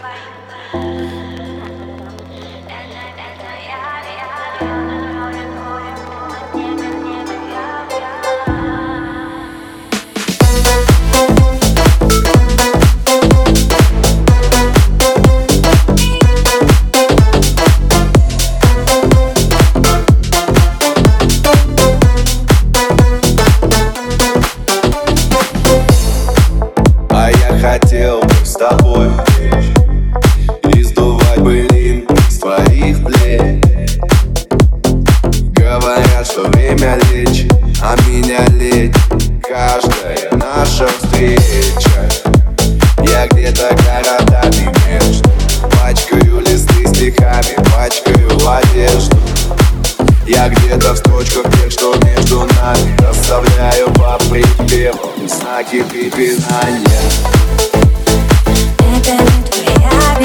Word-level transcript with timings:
bye. 0.00 1.19
А 37.82 37.96
меня 38.06 38.44
лечит 38.58 38.96
Каждая 39.42 40.30
наша 40.32 40.86
встреча. 40.86 42.08
Я 43.02 43.26
где-то 43.26 43.76
городами 43.84 44.72
между 44.86 45.28
Пачкаю 45.80 46.40
листы 46.40 46.86
стихами, 46.86 47.56
пачкаю 47.72 48.30
одежду. 48.48 49.16
Я 50.26 50.48
где-то 50.48 50.94
в 50.94 50.98
строчках 50.98 51.52
тех, 51.56 51.72
что 51.72 51.94
между 52.04 52.40
нами 52.40 52.96
Расставляю 53.00 53.90
по 53.94 54.16
припевам 54.30 55.28
знаки 55.28 55.82
препинания 55.82 57.00
Это 58.78 59.12
не 59.12 59.42
твоя 59.50 60.19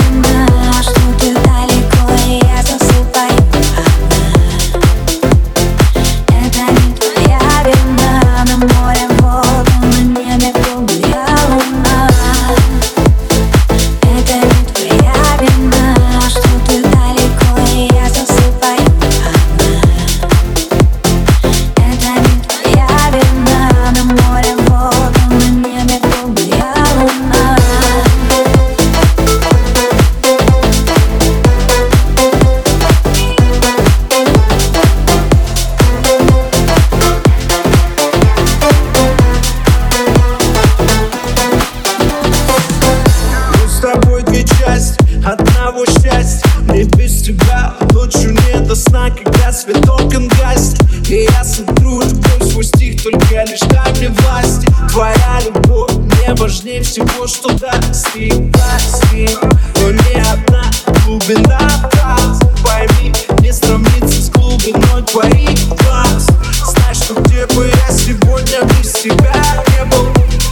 одного 45.25 45.85
счастья 45.85 46.47
Мне 46.67 46.83
без 46.83 47.21
тебя. 47.21 47.73
Ночью 47.91 48.31
не 48.31 48.59
до 48.59 48.75
сна, 48.75 49.09
когда 49.09 49.51
свет 49.51 49.87
окон 49.89 50.27
гаснет 50.27 51.09
И 51.09 51.27
я 51.31 51.43
смотрю 51.43 52.01
любовь 52.01 52.51
свой 52.51 52.63
стих, 52.63 53.01
только 53.01 53.43
лишь 53.43 53.59
дай 53.61 53.91
мне 53.93 54.09
власти. 54.09 54.67
Твоя 54.89 55.41
любовь 55.45 55.91
мне 55.93 56.33
важнее 56.35 56.81
всего, 56.81 57.27
что 57.27 57.49
даст 57.57 58.15
И 58.15 58.29
даст 58.29 59.03
но 59.13 59.91
не 59.91 60.21
одна. 60.21 60.63
Глубина 61.05 61.59
глаз 61.93 62.39
Пойми, 62.63 63.13
не 63.41 63.51
сравнится 63.51 64.21
с 64.21 64.29
глубиной 64.29 65.03
твоих 65.03 65.67
глаз. 65.69 66.27
Знай, 66.65 66.93
что 66.93 67.13
где 67.21 67.45
бы 67.47 67.67
я 67.67 67.93
сегодня 67.93 68.61
без 68.79 68.91
тебя 68.93 69.63
не 69.77 69.85
был? 69.85 70.07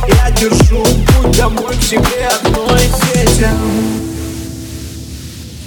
Я 0.08 0.31
держу 0.31 0.84
путь 1.08 1.38
домой 1.38 1.75
к 1.75 1.80
тебе 1.80 2.30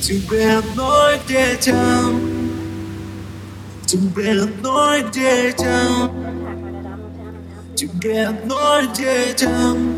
Тебе 0.06 0.58
одной 0.58 1.18
детям 1.26 2.20
Тебе 3.86 4.40
одной 4.40 5.02
детям 5.10 6.12
Тебе 7.74 8.28
одной 8.28 8.86
детям. 8.94 9.96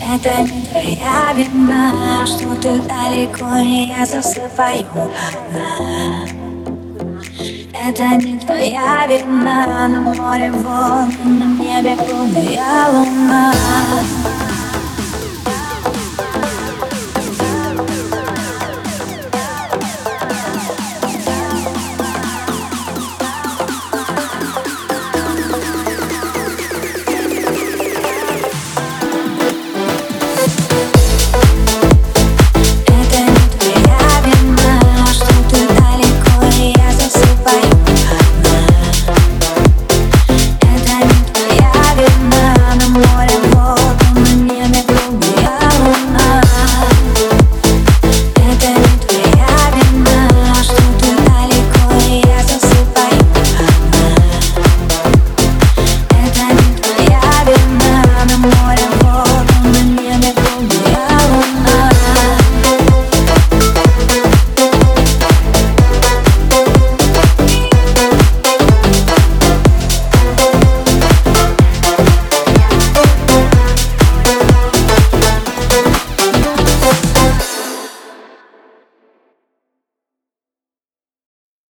Это 0.00 0.42
не 0.42 0.64
твоя 0.66 1.32
вина, 1.34 2.24
что 2.24 2.54
ты 2.62 2.80
далеко 2.82 3.56
и 3.56 3.88
я 3.88 4.06
засыпаю 4.06 4.86
одна. 4.94 6.24
Это 7.74 8.04
не 8.14 8.38
твоя 8.38 9.08
вина, 9.08 9.88
на 9.88 10.00
море 10.02 10.52
волны, 10.52 11.14
на 11.24 11.46
небе 11.60 11.96
полная 11.96 12.88
луна 12.92 13.54